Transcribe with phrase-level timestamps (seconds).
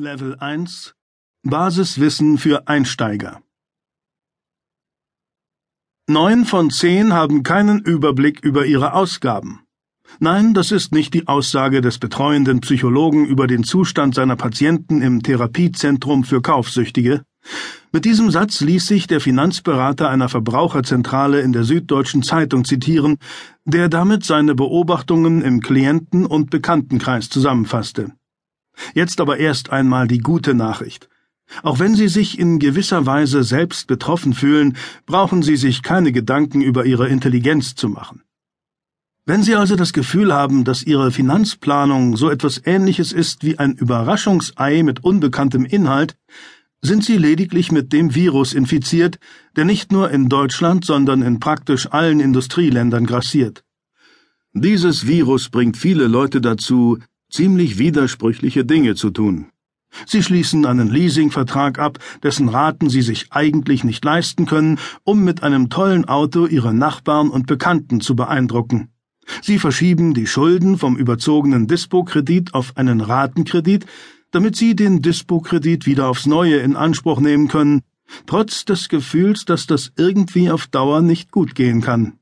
[0.00, 0.94] Level 1
[1.42, 3.42] Basiswissen für Einsteiger
[6.08, 9.60] Neun von zehn haben keinen Überblick über ihre Ausgaben.
[10.18, 15.22] Nein, das ist nicht die Aussage des betreuenden Psychologen über den Zustand seiner Patienten im
[15.22, 17.22] Therapiezentrum für Kaufsüchtige.
[17.92, 23.18] Mit diesem Satz ließ sich der Finanzberater einer Verbraucherzentrale in der Süddeutschen Zeitung zitieren,
[23.66, 28.14] der damit seine Beobachtungen im Klienten- und Bekanntenkreis zusammenfasste.
[28.94, 31.08] Jetzt aber erst einmal die gute Nachricht.
[31.62, 36.60] Auch wenn Sie sich in gewisser Weise selbst betroffen fühlen, brauchen Sie sich keine Gedanken
[36.60, 38.22] über Ihre Intelligenz zu machen.
[39.26, 43.74] Wenn Sie also das Gefühl haben, dass Ihre Finanzplanung so etwas Ähnliches ist wie ein
[43.74, 46.16] Überraschungsei mit unbekanntem Inhalt,
[46.82, 49.18] sind Sie lediglich mit dem Virus infiziert,
[49.56, 53.64] der nicht nur in Deutschland, sondern in praktisch allen Industrieländern grassiert.
[54.52, 56.98] Dieses Virus bringt viele Leute dazu,
[57.30, 59.46] ziemlich widersprüchliche Dinge zu tun.
[60.06, 65.42] Sie schließen einen Leasingvertrag ab, dessen Raten sie sich eigentlich nicht leisten können, um mit
[65.42, 68.90] einem tollen Auto ihre Nachbarn und Bekannten zu beeindrucken.
[69.42, 73.86] Sie verschieben die Schulden vom überzogenen Dispo-Kredit auf einen Ratenkredit,
[74.30, 77.82] damit sie den Dispo-Kredit wieder aufs Neue in Anspruch nehmen können,
[78.26, 82.19] trotz des Gefühls, dass das irgendwie auf Dauer nicht gut gehen kann.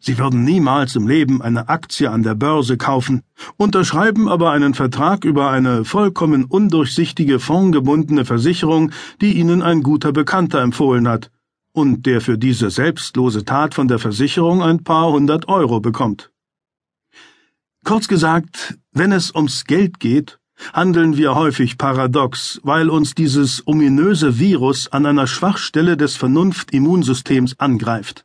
[0.00, 3.22] Sie würden niemals im Leben eine Aktie an der Börse kaufen,
[3.56, 10.60] unterschreiben aber einen Vertrag über eine vollkommen undurchsichtige fondgebundene Versicherung, die Ihnen ein guter Bekannter
[10.60, 11.30] empfohlen hat,
[11.72, 16.30] und der für diese selbstlose Tat von der Versicherung ein paar hundert Euro bekommt.
[17.84, 20.38] Kurz gesagt, wenn es ums Geld geht,
[20.72, 28.24] handeln wir häufig paradox, weil uns dieses ominöse Virus an einer Schwachstelle des Vernunft-Immunsystems angreift.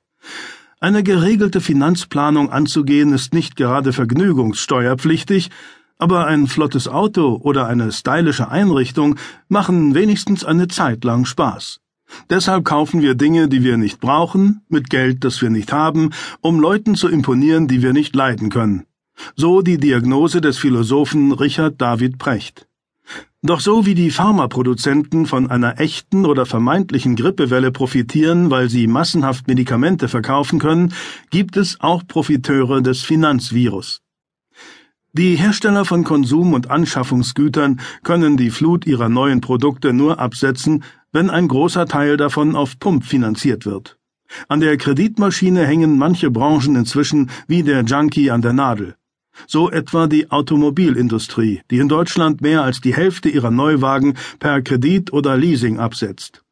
[0.81, 5.49] Eine geregelte Finanzplanung anzugehen ist nicht gerade vergnügungssteuerpflichtig,
[5.97, 9.17] aber ein flottes Auto oder eine stylische Einrichtung
[9.49, 11.81] machen wenigstens eine Zeit lang Spaß.
[12.29, 16.61] Deshalb kaufen wir Dinge, die wir nicht brauchen, mit Geld, das wir nicht haben, um
[16.61, 18.85] Leuten zu imponieren, die wir nicht leiden können.
[19.35, 22.68] So die Diagnose des Philosophen Richard David Precht.
[23.41, 29.47] Doch so wie die Pharmaproduzenten von einer echten oder vermeintlichen Grippewelle profitieren, weil sie massenhaft
[29.47, 30.93] Medikamente verkaufen können,
[31.29, 34.01] gibt es auch Profiteure des Finanzvirus.
[35.13, 40.83] Die Hersteller von Konsum- und Anschaffungsgütern können die Flut ihrer neuen Produkte nur absetzen,
[41.13, 43.97] wenn ein großer Teil davon auf Pump finanziert wird.
[44.49, 48.98] An der Kreditmaschine hängen manche Branchen inzwischen wie der Junkie an der Nadel
[49.47, 55.13] so etwa die Automobilindustrie, die in Deutschland mehr als die Hälfte ihrer Neuwagen per Kredit
[55.13, 56.43] oder Leasing absetzt.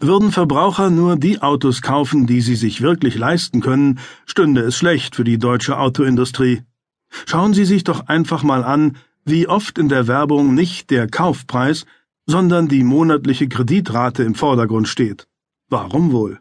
[0.00, 5.16] Würden Verbraucher nur die Autos kaufen, die sie sich wirklich leisten können, stünde es schlecht
[5.16, 6.62] für die deutsche Autoindustrie.
[7.26, 11.84] Schauen Sie sich doch einfach mal an, wie oft in der Werbung nicht der Kaufpreis,
[12.26, 15.26] sondern die monatliche Kreditrate im Vordergrund steht.
[15.68, 16.40] Warum wohl?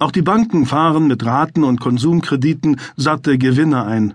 [0.00, 4.14] Auch die Banken fahren mit Raten und Konsumkrediten satte Gewinne ein.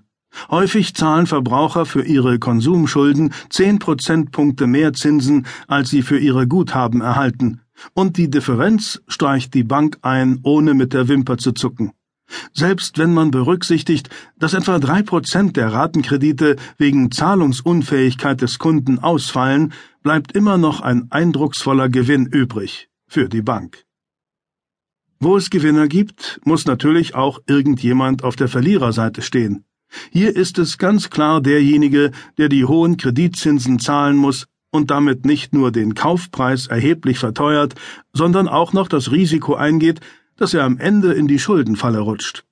[0.49, 7.01] Häufig zahlen Verbraucher für ihre Konsumschulden zehn Prozentpunkte mehr Zinsen, als sie für ihre Guthaben
[7.01, 7.61] erhalten,
[7.93, 11.91] und die Differenz streicht die Bank ein, ohne mit der Wimper zu zucken.
[12.51, 14.09] Selbst wenn man berücksichtigt,
[14.39, 19.71] dass etwa drei Prozent der Ratenkredite wegen Zahlungsunfähigkeit des Kunden ausfallen,
[20.01, 23.84] bleibt immer noch ein eindrucksvoller Gewinn übrig für die Bank.
[25.19, 29.65] Wo es Gewinner gibt, muss natürlich auch irgendjemand auf der Verliererseite stehen.
[30.11, 35.53] Hier ist es ganz klar derjenige, der die hohen Kreditzinsen zahlen muss und damit nicht
[35.53, 37.75] nur den Kaufpreis erheblich verteuert,
[38.13, 40.01] sondern auch noch das Risiko eingeht,
[40.35, 42.43] dass er am Ende in die Schuldenfalle rutscht.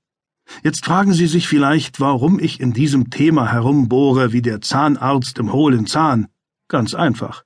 [0.63, 5.51] Jetzt fragen Sie sich vielleicht, warum ich in diesem Thema herumbohre wie der Zahnarzt im
[5.51, 6.27] hohlen Zahn.
[6.69, 7.43] Ganz einfach.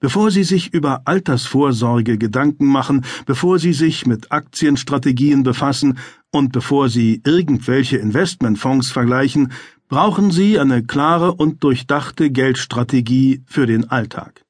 [0.00, 5.98] Bevor Sie sich über Altersvorsorge Gedanken machen, bevor Sie sich mit Aktienstrategien befassen
[6.30, 9.52] und bevor Sie irgendwelche Investmentfonds vergleichen,
[9.88, 14.44] brauchen Sie eine klare und durchdachte Geldstrategie für den Alltag.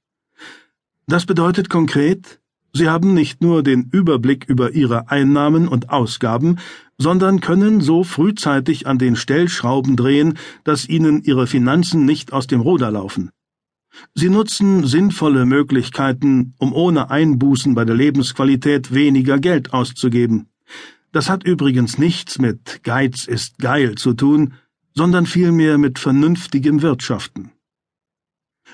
[1.07, 2.41] Das bedeutet konkret,
[2.75, 6.59] Sie haben nicht nur den Überblick über Ihre Einnahmen und Ausgaben,
[6.99, 12.61] sondern können so frühzeitig an den Stellschrauben drehen, dass Ihnen Ihre Finanzen nicht aus dem
[12.61, 13.31] Ruder laufen.
[14.15, 20.49] Sie nutzen sinnvolle Möglichkeiten, um ohne Einbußen bei der Lebensqualität weniger Geld auszugeben.
[21.13, 24.55] Das hat übrigens nichts mit Geiz ist geil zu tun,
[24.95, 27.53] sondern vielmehr mit vernünftigem Wirtschaften.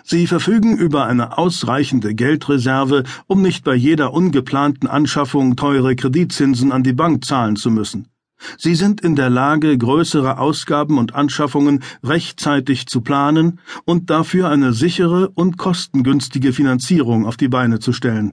[0.03, 6.83] Sie verfügen über eine ausreichende Geldreserve, um nicht bei jeder ungeplanten Anschaffung teure Kreditzinsen an
[6.83, 8.09] die Bank zahlen zu müssen.
[8.59, 14.73] Sie sind in der Lage, größere Ausgaben und Anschaffungen rechtzeitig zu planen und dafür eine
[14.73, 18.33] sichere und kostengünstige Finanzierung auf die Beine zu stellen.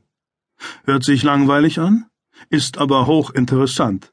[0.83, 2.05] Hört sich langweilig an,
[2.49, 4.11] ist aber hochinteressant.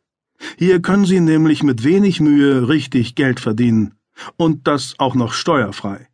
[0.57, 3.95] Hier können Sie nämlich mit wenig Mühe richtig Geld verdienen,
[4.37, 6.09] und das auch noch steuerfrei.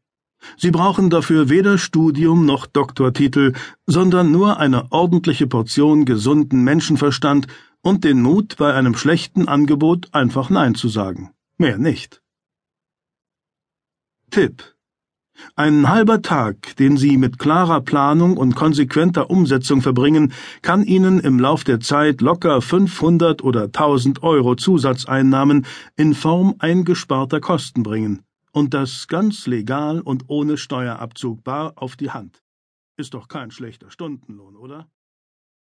[0.57, 3.55] Sie brauchen dafür weder Studium noch Doktortitel,
[3.87, 7.47] sondern nur eine ordentliche Portion gesunden Menschenverstand
[7.85, 11.31] und den Mut, bei einem schlechten Angebot einfach Nein zu sagen.
[11.57, 12.21] Mehr nicht.
[14.31, 14.75] Tipp
[15.57, 20.33] ein halber Tag, den Sie mit klarer Planung und konsequenter Umsetzung verbringen,
[20.63, 25.67] kann Ihnen im Lauf der Zeit locker 500 oder 1000 Euro Zusatzeinnahmen
[25.97, 28.23] in Form eingesparter Kosten bringen.
[28.53, 32.43] Und das ganz legal und ohne Steuerabzug bar auf die Hand.
[32.97, 34.87] Ist doch kein schlechter Stundenlohn, oder?